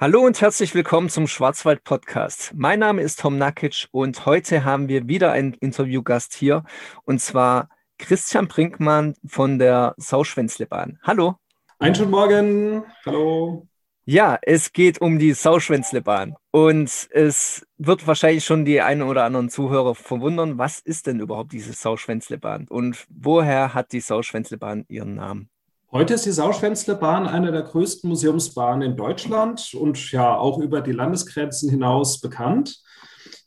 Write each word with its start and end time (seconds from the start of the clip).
Hallo 0.00 0.22
und 0.22 0.40
herzlich 0.40 0.74
willkommen 0.74 1.10
zum 1.10 1.26
Schwarzwald 1.26 1.84
Podcast. 1.84 2.54
Mein 2.56 2.78
Name 2.78 3.02
ist 3.02 3.20
Tom 3.20 3.36
Nakic 3.36 3.86
und 3.90 4.24
heute 4.24 4.64
haben 4.64 4.88
wir 4.88 5.08
wieder 5.08 5.32
einen 5.32 5.52
Interviewgast 5.52 6.32
hier 6.32 6.64
und 7.04 7.20
zwar 7.20 7.68
Christian 7.98 8.48
Brinkmann 8.48 9.14
von 9.26 9.58
der 9.58 9.94
Sauschwänzlebahn. 9.98 10.98
Hallo. 11.02 11.34
Einen 11.78 11.94
schönen 11.94 12.12
Morgen. 12.12 12.82
Hallo. 13.04 13.68
Ja, 14.06 14.38
es 14.40 14.72
geht 14.72 15.02
um 15.02 15.18
die 15.18 15.34
Sauschwänzlebahn 15.34 16.34
und 16.50 17.10
es 17.10 17.66
wird 17.76 18.06
wahrscheinlich 18.06 18.46
schon 18.46 18.64
die 18.64 18.80
einen 18.80 19.02
oder 19.02 19.24
anderen 19.24 19.50
Zuhörer 19.50 19.94
verwundern, 19.94 20.56
was 20.56 20.80
ist 20.80 21.08
denn 21.08 21.20
überhaupt 21.20 21.52
diese 21.52 21.74
Sauschwänzlebahn 21.74 22.68
und 22.68 23.04
woher 23.10 23.74
hat 23.74 23.92
die 23.92 24.00
Sauschwänzlebahn 24.00 24.86
ihren 24.88 25.16
Namen? 25.16 25.50
Heute 25.92 26.14
ist 26.14 26.24
die 26.24 26.30
Sauschwänzlebahn 26.30 27.26
eine 27.26 27.50
der 27.50 27.62
größten 27.62 28.08
Museumsbahnen 28.08 28.82
in 28.90 28.96
Deutschland 28.96 29.74
und 29.74 30.12
ja 30.12 30.36
auch 30.36 30.58
über 30.58 30.82
die 30.82 30.92
Landesgrenzen 30.92 31.68
hinaus 31.68 32.20
bekannt. 32.20 32.80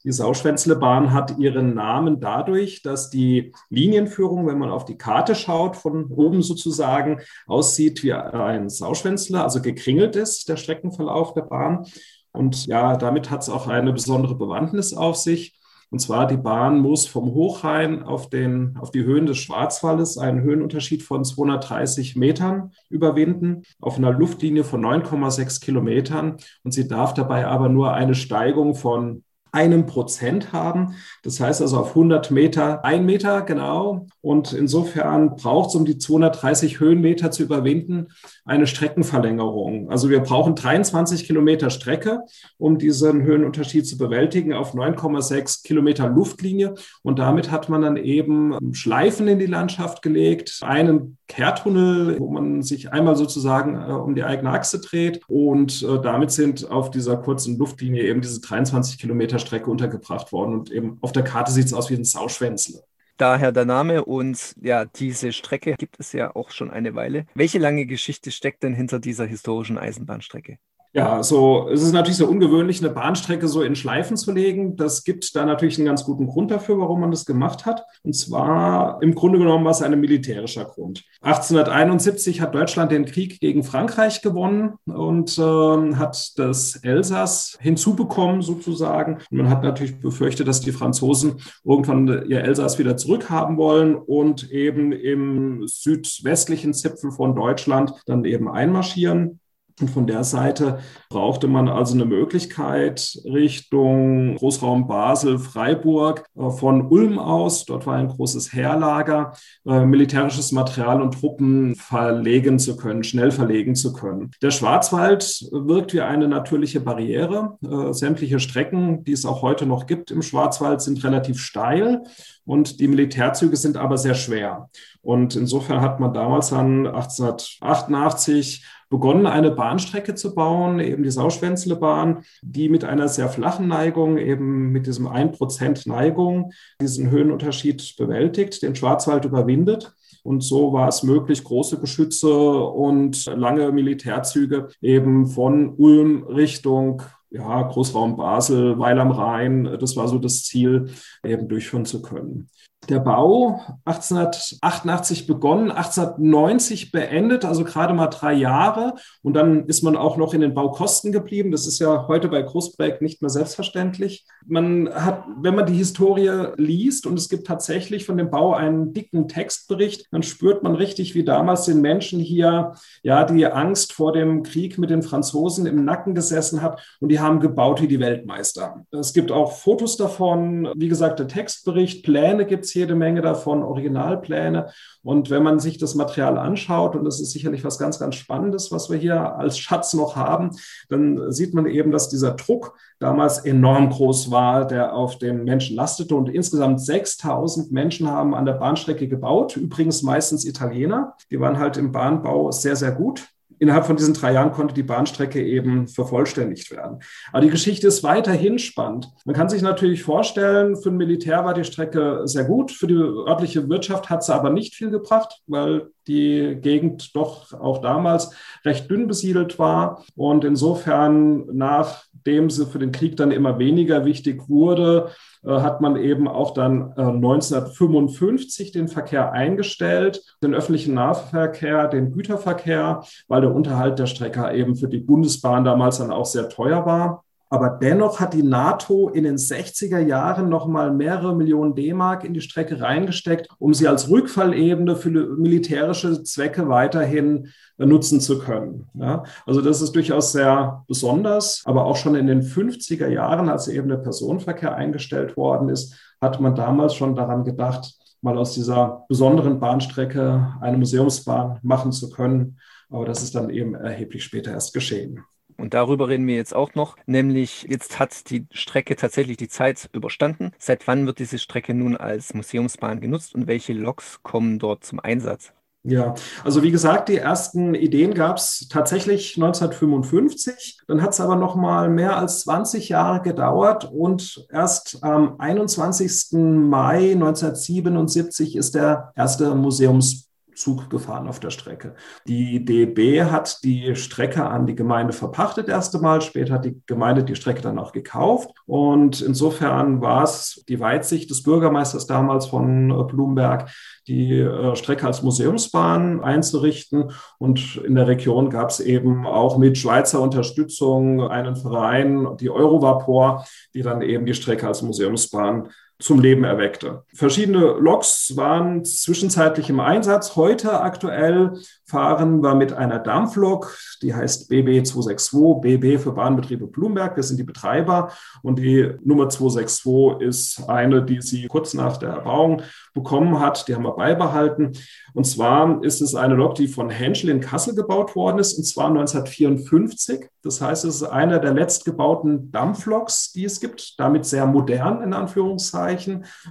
Die 0.04 0.12
Sauschwänzlebahn 0.12 1.14
hat 1.14 1.38
ihren 1.38 1.74
Namen 1.74 2.20
dadurch, 2.20 2.82
dass 2.82 3.10
die 3.10 3.54
Linienführung, 3.70 4.46
wenn 4.46 4.58
man 4.58 4.72
auf 4.72 4.84
die 4.84 4.98
Karte 4.98 5.36
schaut, 5.36 5.78
von 5.78 6.12
oben 6.12 6.42
sozusagen 6.42 7.22
aussieht 7.48 8.04
wie 8.04 8.12
ein 8.12 8.70
Sauschwänzler, 8.70 9.42
also 9.42 9.62
gekringelt 9.62 10.18
ist, 10.18 10.50
der 10.50 10.58
Streckenverlauf 10.58 11.34
der 11.34 11.44
Bahn. 11.44 11.86
Und 12.34 12.66
ja, 12.66 12.98
damit 12.98 13.32
hat 13.32 13.44
es 13.44 13.50
auch 13.50 13.68
eine 13.68 13.94
besondere 13.94 14.36
Bewandtnis 14.36 14.94
auf 14.94 15.16
sich. 15.16 15.58
Und 15.94 16.00
zwar 16.00 16.26
die 16.26 16.38
Bahn 16.38 16.80
muss 16.80 17.06
vom 17.06 17.36
Hochrhein 17.36 18.02
auf, 18.02 18.28
den, 18.28 18.76
auf 18.78 18.90
die 18.90 19.04
Höhen 19.04 19.28
des 19.28 19.38
Schwarzwaldes 19.38 20.18
einen 20.18 20.42
Höhenunterschied 20.42 21.04
von 21.04 21.24
230 21.24 22.16
Metern 22.16 22.72
überwinden, 22.90 23.62
auf 23.80 23.98
einer 23.98 24.12
Luftlinie 24.12 24.64
von 24.64 24.84
9,6 24.84 25.62
Kilometern. 25.64 26.38
Und 26.64 26.72
sie 26.72 26.88
darf 26.88 27.14
dabei 27.14 27.46
aber 27.46 27.70
nur 27.70 27.94
eine 27.94 28.16
Steigung 28.16 28.74
von 28.74 29.24
einem 29.54 29.86
Prozent 29.86 30.52
haben. 30.52 30.96
Das 31.22 31.40
heißt 31.40 31.62
also 31.62 31.78
auf 31.78 31.90
100 31.90 32.32
Meter 32.32 32.84
ein 32.84 33.06
Meter 33.06 33.44
genau. 33.44 34.08
Und 34.22 34.52
insofern 34.52 35.36
braucht 35.36 35.70
es, 35.70 35.76
um 35.76 35.86
die 35.86 36.00
230 36.00 36.80
Höhenmeter 36.80 37.30
zu 37.30 37.44
überwinden, 37.44 38.08
eine 38.46 38.66
Streckenverlängerung. 38.68 39.90
Also 39.92 40.10
wir 40.10 40.22
brauchen 40.22 40.56
23 40.56 41.26
Kilometer 41.26 41.70
Strecke, 41.70 42.22
um 42.58 42.80
diesen 42.80 43.22
Höhenunterschied 43.22 43.86
zu 43.86 43.98
bewältigen 43.98 44.54
auf 44.54 44.74
9,6 44.74 45.64
Kilometer 45.64 46.10
Luftlinie. 46.10 46.74
Und 47.04 47.20
damit 47.20 47.52
hat 47.52 47.70
man 47.70 47.84
dann 47.84 47.98
eben 47.98 48.74
Schleifen 48.74 49.28
in 49.28 49.38
die 49.38 49.46
Landschaft 49.46 50.02
gelegt, 50.02 50.60
einen 50.64 51.18
Kehrtunnel, 51.28 52.20
wo 52.20 52.30
man 52.30 52.62
sich 52.62 52.92
einmal 52.92 53.16
sozusagen 53.16 53.76
äh, 53.76 53.94
um 53.94 54.16
die 54.16 54.24
eigene 54.24 54.52
Achse 54.52 54.80
dreht. 54.80 55.22
Und 55.28 55.82
äh, 55.84 56.02
damit 56.02 56.32
sind 56.32 56.70
auf 56.70 56.92
dieser 56.92 57.18
kurzen 57.18 57.58
Luftlinie 57.58 58.04
eben 58.04 58.22
diese 58.22 58.42
23 58.42 59.00
Kilometer 59.00 59.40
Strecke 59.40 59.70
untergebracht 59.70 60.32
worden. 60.32 60.54
Und 60.54 60.72
eben 60.72 60.98
auf 61.02 61.12
der 61.12 61.24
Karte 61.24 61.52
sieht 61.52 61.66
es 61.66 61.74
aus 61.74 61.90
wie 61.90 61.96
ein 61.96 62.04
Sauschwänzle. 62.04 62.84
Daher 63.18 63.52
der 63.52 63.66
Name 63.66 64.06
und 64.06 64.56
ja, 64.60 64.86
diese 64.86 65.34
Strecke 65.34 65.76
gibt 65.78 66.00
es 66.00 66.14
ja 66.14 66.36
auch 66.36 66.50
schon 66.50 66.72
eine 66.72 66.96
Weile. 66.96 67.26
Welche 67.36 67.60
lange 67.60 67.86
Geschichte 67.86 68.32
steckt 68.32 68.64
denn 68.64 68.74
hinter 68.74 69.00
dieser 69.00 69.26
historischen 69.26 69.78
Eisenbahnstrecke? 69.78 70.58
Ja, 70.96 71.24
so 71.24 71.70
es 71.70 71.82
ist 71.82 71.92
natürlich 71.92 72.18
so 72.18 72.28
ungewöhnlich, 72.28 72.80
eine 72.80 72.94
Bahnstrecke 72.94 73.48
so 73.48 73.64
in 73.64 73.76
Schleifen 73.76 74.16
zu 74.16 74.32
legen. 74.32 74.76
Das 74.76 75.04
gibt 75.04 75.36
da 75.36 75.44
natürlich 75.44 75.80
einen 75.80 75.88
ganz 75.88 76.04
guten 76.04 76.28
Grund 76.28 76.52
dafür, 76.52 76.78
warum 76.78 77.02
man 77.02 77.10
das 77.10 77.26
gemacht 77.26 77.66
hat. 77.66 77.84
Und 78.04 78.14
zwar 78.14 79.02
im 79.02 79.16
Grunde 79.16 79.40
genommen 79.40 79.66
war 79.66 79.72
es 79.72 79.82
ein 79.82 80.00
militärischer 80.00 80.66
Grund. 80.66 81.04
1871 81.22 82.42
hat 82.42 82.54
Deutschland 82.54 82.92
den 82.92 83.06
Krieg 83.06 83.40
gegen 83.40 83.64
Frankreich 83.64 84.22
gewonnen 84.22 84.76
und 84.86 85.36
äh, 85.40 85.96
hat 85.96 86.38
das 86.38 86.76
Elsass 86.76 87.58
hinzubekommen 87.60 88.44
sozusagen. 88.44 89.18
Und 89.32 89.38
man 89.38 89.50
hat 89.50 89.64
natürlich 89.64 90.00
befürchtet, 90.00 90.48
dass 90.48 90.62
die 90.62 90.72
Franzosen 90.72 91.42
irgendwann 91.64 92.30
ihr 92.30 92.44
Elsass 92.44 92.78
wieder 92.78 92.98
zurückhaben 92.98 93.58
wollen 93.58 93.96
und 93.96 94.52
eben 94.52 94.92
im 94.92 95.68
südwestlichen 95.68 96.76
Zipfel 96.76 97.10
von 97.10 97.36
Deutschland 97.36 97.94
dann 98.06 98.26
eben 98.26 98.48
einmarschieren. 98.48 99.40
Und 99.82 99.90
von 99.90 100.06
der 100.06 100.24
Seite 100.24 100.80
brauchte 101.10 101.48
man 101.48 101.68
also 101.68 101.96
eine 101.96 102.06
Möglichkeit 102.06 103.18
Richtung 103.26 104.36
Großraum 104.36 104.88
Basel, 104.88 105.40
Freiburg, 105.40 106.26
äh, 106.38 106.50
von 106.52 106.88
Ulm 106.88 107.18
aus, 107.18 107.66
dort 107.66 107.88
war 107.88 107.96
ein 107.96 108.08
großes 108.08 108.54
Heerlager, 108.54 109.34
äh, 109.66 109.86
militärisches 109.86 110.52
Material 110.52 111.02
und 111.02 111.20
Truppen 111.20 111.76
verlegen 111.76 112.60
zu 112.60 112.78
können, 112.78 113.04
schnell 113.04 113.32
verlegen 113.32 113.76
zu 113.76 113.94
können. 113.94 114.32
Der 114.42 114.52
Schwarzwald 114.52 115.48
wirkt 115.52 115.94
wie 115.94 116.02
eine 116.02 116.28
natürliche 116.28 116.80
Barriere. 116.80 117.58
Äh, 117.64 117.94
sämtliche 117.94 118.40
Strecken, 118.40 119.04
die 119.04 119.14
es 119.14 119.26
auch 119.26 119.42
heute 119.42 119.66
noch 119.66 119.88
gibt 119.88 120.12
im 120.12 120.22
Schwarzwald, 120.22 120.82
sind 120.82 121.04
relativ 121.04 121.40
steil 121.40 122.04
und 122.46 122.80
die 122.80 122.88
Militärzüge 122.88 123.56
sind 123.56 123.78
aber 123.78 123.98
sehr 123.98 124.16
schwer. 124.16 124.70
Und 125.02 125.36
insofern 125.36 125.82
hat 125.82 126.00
man 126.00 126.14
damals 126.14 126.50
dann 126.50 126.88
1888 126.88 128.66
begonnen, 128.90 129.26
eine 129.26 129.52
Bahnstrecke 129.52 130.14
zu 130.14 130.36
bauen, 130.36 130.80
eben 130.80 131.04
die 131.04 131.12
Sauschwänzlebahn, 131.12 132.24
die 132.42 132.70
mit 132.70 132.84
einer 132.84 133.08
sehr 133.08 133.28
flachen 133.28 133.68
Neigung, 133.68 134.18
eben 134.18 134.72
mit 134.72 134.86
diesem 134.86 135.08
1% 135.08 135.90
Neigung, 135.90 136.52
diesen 136.80 137.10
Höhenunterschied 137.10 137.96
bewältigt, 137.98 138.62
den 138.62 138.76
Schwarzwald 138.76 139.26
überwindet. 139.26 139.94
Und 140.24 140.42
so 140.42 140.72
war 140.72 140.88
es 140.88 141.04
möglich, 141.04 141.44
große 141.44 141.80
Geschütze 141.80 142.30
und 142.30 143.26
lange 143.26 143.72
Militärzüge 143.72 144.70
eben 144.82 145.28
von 145.28 145.74
Ulm 145.76 146.24
Richtung 146.24 147.02
ja, 147.34 147.64
Großraum 147.64 148.16
Basel, 148.16 148.80
Weil 148.80 149.00
am 149.00 149.12
Rhein, 149.12 149.66
das 149.80 149.96
war 149.96 150.08
so 150.08 150.20
das 150.20 150.44
Ziel, 150.44 150.92
eben 151.24 151.50
durchführen 151.50 151.86
zu 151.86 152.02
können 152.02 152.50
der 152.90 153.00
Bau 153.00 153.62
1888 153.86 155.28
begonnen, 155.28 155.72
1890 155.72 156.92
beendet, 156.92 157.46
also 157.46 157.64
gerade 157.64 157.94
mal 157.94 158.08
drei 158.08 158.34
Jahre. 158.34 158.96
Und 159.22 159.34
dann 159.34 159.66
ist 159.68 159.84
man 159.84 159.96
auch 159.96 160.18
noch 160.18 160.34
in 160.34 160.42
den 160.42 160.54
Baukosten 160.54 161.12
geblieben. 161.12 161.52
Das 161.52 161.68
ist 161.68 161.80
ja 161.80 162.08
heute 162.08 162.28
bei 162.28 162.42
Großprojekten 162.42 163.06
nicht 163.06 163.22
mehr 163.22 163.30
selbstverständlich. 163.30 164.26
Man 164.46 164.90
hat, 164.94 165.24
wenn 165.38 165.56
man 165.56 165.66
die 165.66 165.74
Historie 165.74 166.54
liest 166.58 167.06
und 167.06 167.18
es 167.18 167.30
gibt 167.30 167.48
tatsächlich 167.48 168.06
von 168.06 168.18
dem 168.18 168.30
Bau 168.30 168.54
einen 168.54 168.94
dicken 168.94 169.28
Textbericht, 169.28 170.08
dann 170.12 170.24
spürt 170.24 170.64
man 170.64 170.76
richtig, 170.76 171.16
wie 171.16 171.24
damals 171.24 171.66
den 171.66 171.82
Menschen 171.82 172.20
hier 172.20 172.74
ja 173.02 173.24
die 173.24 173.46
Angst 173.46 173.94
vor 173.94 174.12
dem 174.14 174.44
Krieg 174.44 174.78
mit 174.78 174.90
den 174.90 175.04
Franzosen 175.04 175.66
im 175.66 175.86
Nacken 175.86 176.16
gesessen 176.16 176.62
hat 176.62 176.82
und 177.00 177.10
die 177.10 177.20
haben 177.20 177.40
gebaut 177.40 177.82
wie 177.82 177.88
die 177.88 178.00
Weltmeister. 178.00 178.86
Es 178.92 179.14
gibt 179.14 179.32
auch 179.32 179.54
Fotos 179.54 179.98
davon, 179.98 180.70
wie 180.76 180.88
gesagt, 180.88 181.20
der 181.20 181.28
Textbericht, 181.28 182.04
Pläne 182.04 182.46
gibt 182.46 182.66
es 182.66 182.73
jede 182.74 182.96
Menge 182.96 183.22
davon, 183.22 183.64
Originalpläne. 183.64 184.68
Und 185.02 185.30
wenn 185.30 185.44
man 185.44 185.60
sich 185.60 185.78
das 185.78 185.96
Material 185.96 186.38
anschaut, 186.38 186.96
und 186.96 187.04
das 187.06 187.20
ist 187.20 187.32
sicherlich 187.32 187.64
was 187.64 187.78
ganz, 187.78 188.00
ganz 188.00 188.16
Spannendes, 188.16 188.72
was 188.72 188.90
wir 188.90 188.98
hier 188.98 189.36
als 189.36 189.58
Schatz 189.58 189.94
noch 189.94 190.16
haben, 190.16 190.52
dann 190.90 191.32
sieht 191.32 191.54
man 191.54 191.66
eben, 191.66 191.92
dass 191.92 192.10
dieser 192.10 192.32
Druck 192.32 192.76
damals 193.00 193.40
enorm 193.40 193.90
groß 193.90 194.32
war, 194.32 194.66
der 194.66 194.94
auf 194.94 195.18
den 195.18 195.44
Menschen 195.44 195.76
lastete. 195.76 196.16
Und 196.16 196.30
insgesamt 196.30 196.82
6000 196.82 197.72
Menschen 197.72 198.10
haben 198.10 198.34
an 198.34 198.46
der 198.46 198.54
Bahnstrecke 198.54 199.08
gebaut, 199.08 199.58
übrigens 199.58 200.04
meistens 200.04 200.46
Italiener. 200.46 201.16
Die 201.32 201.40
waren 201.40 201.60
halt 201.60 201.78
im 201.78 201.92
Bahnbau 201.92 202.52
sehr, 202.52 202.76
sehr 202.76 202.92
gut 202.92 203.33
innerhalb 203.64 203.86
von 203.86 203.96
diesen 203.96 204.14
drei 204.14 204.34
Jahren 204.34 204.52
konnte 204.52 204.74
die 204.74 204.84
Bahnstrecke 204.84 205.42
eben 205.42 205.88
vervollständigt 205.88 206.70
werden. 206.70 207.00
Aber 207.32 207.42
die 207.42 207.50
Geschichte 207.50 207.88
ist 207.88 208.04
weiterhin 208.04 208.60
spannend. 208.60 209.08
Man 209.24 209.36
kann 209.36 209.48
sich 209.48 209.62
natürlich 209.62 210.04
vorstellen, 210.04 210.76
für 210.76 210.90
ein 210.90 210.98
Militär 210.98 211.46
war 211.46 211.54
die 211.54 211.64
Strecke 211.64 212.24
sehr 212.26 212.44
gut, 212.44 212.72
für 212.72 212.88
die 212.88 212.96
örtliche 212.96 213.70
Wirtschaft 213.70 214.10
hat 214.10 214.24
sie 214.24 214.36
aber 214.36 214.50
nicht 214.50 214.76
viel 214.76 214.90
gebracht, 214.90 215.42
weil 215.48 215.93
die 216.08 216.58
Gegend 216.62 217.16
doch 217.16 217.54
auch 217.54 217.80
damals 217.80 218.32
recht 218.66 218.90
dünn 218.90 219.08
besiedelt 219.08 219.60
war. 219.60 220.04
Und 220.16 220.44
insofern, 220.44 221.46
nachdem 221.54 222.50
sie 222.50 222.66
für 222.66 222.80
den 222.80 222.92
Krieg 222.92 223.18
dann 223.18 223.32
immer 223.32 223.60
weniger 223.60 224.06
wichtig 224.06 224.50
wurde, 224.50 225.12
äh, 225.46 225.50
hat 225.50 225.82
man 225.82 225.96
eben 225.96 226.28
auch 226.28 226.54
dann 226.54 226.94
1955 226.94 228.70
äh, 228.70 228.72
den 228.72 228.88
Verkehr 228.88 229.32
eingestellt, 229.32 230.24
den 230.42 230.54
öffentlichen 230.54 230.94
Nahverkehr, 230.94 231.88
den 231.88 232.12
Güterverkehr, 232.12 233.04
weil 233.28 233.42
der 233.42 233.54
Unterhalt 233.54 234.00
der 234.00 234.08
Strecke 234.08 234.52
eben 234.54 234.76
für 234.76 234.88
die 234.88 235.00
Bundesbahn 235.00 235.64
damals 235.64 235.98
dann 235.98 236.12
auch 236.12 236.26
sehr 236.26 236.50
teuer 236.50 236.86
war. 236.86 237.24
Aber 237.54 237.70
dennoch 237.70 238.20
hat 238.20 238.34
die 238.34 238.42
NATO 238.42 239.10
in 239.10 239.26
den 239.26 239.36
60er 239.36 240.00
Jahren 240.00 240.50
nochmal 240.50 240.92
mehrere 240.92 241.36
Millionen 241.36 241.76
D-Mark 241.76 242.24
in 242.24 242.34
die 242.34 242.42
Strecke 242.42 242.82
reingesteckt, 242.82 243.48
um 243.60 243.76
sie 243.76 243.88
als 243.88 244.10
Rückfallebene 244.10 244.96
für 244.96 245.12
militärische 245.12 246.24
Zwecke 246.24 246.68
weiterhin 246.68 247.50
nutzen 247.78 248.22
zu 248.22 248.40
können. 248.40 248.90
Ja, 248.96 249.22
also 249.46 249.62
das 249.62 249.84
ist 249.84 249.92
durchaus 249.92 250.32
sehr 250.32 250.84
besonders. 250.88 251.62
Aber 251.66 251.86
auch 251.86 251.96
schon 251.96 252.16
in 252.16 252.26
den 252.26 252.42
50er 252.42 253.08
Jahren, 253.08 253.50
als 253.50 253.68
eben 253.68 253.88
der 253.88 253.98
Personenverkehr 253.98 254.74
eingestellt 254.74 255.38
worden 255.38 255.70
ist, 255.70 255.94
hat 256.20 256.42
man 256.42 256.56
damals 256.56 256.96
schon 256.96 257.16
daran 257.16 257.44
gedacht, 257.44 257.94
mal 258.22 258.36
aus 258.36 258.56
dieser 258.56 259.06
besonderen 259.08 259.60
Bahnstrecke 259.60 260.56
eine 260.60 260.78
Museumsbahn 260.78 261.60
machen 261.62 261.92
zu 261.92 262.10
können. 262.10 262.58
Aber 262.90 263.06
das 263.06 263.22
ist 263.22 263.36
dann 263.36 263.52
eben 263.52 263.76
erheblich 263.76 264.24
später 264.24 264.50
erst 264.50 264.74
geschehen. 264.74 265.24
Und 265.64 265.74
darüber 265.74 266.10
reden 266.10 266.28
wir 266.28 266.36
jetzt 266.36 266.54
auch 266.54 266.76
noch, 266.76 266.98
nämlich 267.06 267.66
jetzt 267.70 267.98
hat 267.98 268.30
die 268.30 268.48
Strecke 268.52 268.98
tatsächlich 268.98 269.38
die 269.38 269.48
Zeit 269.48 269.90
überstanden. 269.94 270.52
Seit 270.60 270.90
wann 270.90 271.06
wird 271.06 271.20
diese 271.20 271.40
Strecke 271.40 271.74
nun 271.74 271.96
als 271.96 272.34
Museumsbahn 272.34 273.00
genutzt 273.00 273.34
und 273.34 273.48
welche 273.48 273.72
Loks 273.72 274.20
kommen 274.24 274.60
dort 274.60 274.84
zum 274.84 275.00
Einsatz? 275.00 275.54
Ja, 275.84 276.16
also 276.44 276.64
wie 276.64 276.72
gesagt, 276.72 277.08
die 277.08 277.16
ersten 277.16 277.76
Ideen 277.76 278.14
gab 278.14 278.36
es 278.36 278.68
tatsächlich 278.70 279.38
1955. 279.38 280.82
Dann 280.86 281.02
hat 281.02 281.12
es 281.12 281.22
aber 281.22 281.38
noch 281.38 281.56
mal 281.56 281.88
mehr 281.88 282.18
als 282.18 282.42
20 282.42 282.90
Jahre 282.90 283.22
gedauert 283.22 283.90
und 283.90 284.46
erst 284.52 285.02
am 285.02 285.40
21. 285.40 286.34
Mai 286.34 287.14
1977 287.14 288.58
ist 288.58 288.76
der 288.76 289.14
erste 289.16 289.56
Museums 289.56 290.33
Zug 290.56 290.90
gefahren 290.90 291.28
auf 291.28 291.40
der 291.40 291.50
Strecke. 291.50 291.96
Die 292.28 292.64
DB 292.64 293.24
hat 293.24 293.64
die 293.64 293.96
Strecke 293.96 294.46
an 294.46 294.66
die 294.66 294.76
Gemeinde 294.76 295.14
verpachtet 295.14 295.70
erste 295.70 296.00
Mal, 296.00 296.22
später 296.22 296.56
hat 296.56 296.66
die 296.66 296.82
Gemeinde 296.86 297.24
die 297.24 297.36
Strecke 297.36 297.62
dann 297.62 297.80
auch 297.80 297.92
gekauft 297.92 298.50
und 298.66 299.22
insofern 299.22 300.02
war 300.02 300.24
es 300.24 300.64
die 300.68 300.80
Weitsicht 300.80 301.30
des 301.30 301.44
Bürgermeisters 301.44 302.08
damals 302.08 302.48
von 302.48 302.92
äh, 302.92 303.04
Blumberg, 303.04 303.70
die 304.08 304.40
äh, 304.40 304.76
Strecke 304.76 305.08
als 305.08 305.24
Museumsbahn 305.24 306.22
einzurichten 306.22 307.12
und 307.38 307.78
in 307.78 307.96
der 307.96 308.08
Region 308.08 308.50
gab 308.50 308.70
es 308.70 308.80
eben 308.80 309.26
auch 309.26 309.58
mit 309.58 309.78
Schweizer 309.78 310.22
Unterstützung 310.22 311.22
einen 311.22 311.56
Verein, 311.56 312.38
die 312.40 312.50
Eurovapor, 312.50 313.46
die 313.74 313.82
dann 313.82 314.02
eben 314.02 314.26
die 314.26 314.34
Strecke 314.34 314.68
als 314.68 314.82
Museumsbahn 314.82 315.70
zum 316.04 316.20
Leben 316.20 316.44
erweckte. 316.44 317.04
Verschiedene 317.14 317.78
Loks 317.80 318.36
waren 318.36 318.84
zwischenzeitlich 318.84 319.70
im 319.70 319.80
Einsatz. 319.80 320.36
Heute 320.36 320.82
aktuell 320.82 321.54
fahren 321.86 322.42
wir 322.42 322.56
mit 322.56 322.74
einer 322.74 323.00
Dampflok, 323.00 323.78
die 324.02 324.14
heißt 324.14 324.50
BB 324.50 324.86
262, 324.86 325.62
BB 325.62 326.02
für 326.02 326.12
Bahnbetriebe 326.12 326.68
Blumberg. 326.68 327.16
Wir 327.16 327.24
sind 327.24 327.38
die 327.38 327.44
Betreiber 327.44 328.12
und 328.42 328.60
die 328.60 328.92
Nummer 329.04 329.30
262 329.30 330.28
ist 330.28 330.70
eine, 330.70 331.06
die 331.06 331.22
sie 331.22 331.48
kurz 331.48 331.74
nach 331.74 331.96
der 331.96 332.10
Erbauung 332.10 332.62
bekommen 332.94 333.40
hat. 333.40 333.68
Die 333.68 333.76
haben 333.76 333.84
wir 333.84 333.96
beibehalten. 333.96 334.74
Und 335.14 335.26
zwar 335.26 335.82
ist 335.84 336.02
es 336.02 336.16
eine 336.16 336.36
Lok, 336.36 336.56
die 336.56 336.68
von 336.68 336.90
Henschel 336.90 337.30
in 337.30 337.40
Kassel 337.40 337.76
gebaut 337.76 338.16
worden 338.16 338.40
ist, 338.40 338.58
und 338.58 338.66
zwar 338.66 338.88
1954. 338.88 340.28
Das 340.42 340.60
heißt, 340.60 340.84
es 340.84 340.96
ist 340.96 341.04
einer 341.04 341.40
der 341.40 341.54
letztgebauten 341.54 342.52
Dampfloks, 342.52 343.32
die 343.32 343.46
es 343.46 343.62
gibt, 343.62 343.98
damit 344.00 344.26
sehr 344.26 344.46
modern 344.46 345.02
in 345.02 345.14
Anführungszeichen. 345.14 345.93